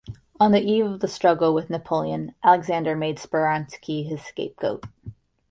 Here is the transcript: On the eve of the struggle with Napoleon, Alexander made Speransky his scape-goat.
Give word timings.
On 0.39 0.51
the 0.51 0.63
eve 0.63 0.83
of 0.87 0.99
the 0.99 1.07
struggle 1.07 1.53
with 1.53 1.69
Napoleon, 1.69 2.33
Alexander 2.43 2.95
made 2.95 3.19
Speransky 3.19 4.03
his 4.09 4.23
scape-goat. 4.25 4.83